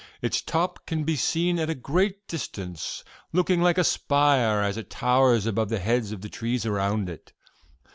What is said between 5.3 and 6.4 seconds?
above the heads of the